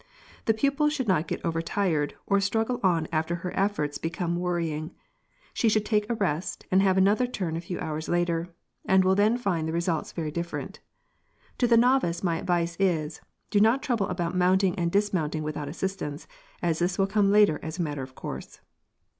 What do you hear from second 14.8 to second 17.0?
dismounting without assistance, as this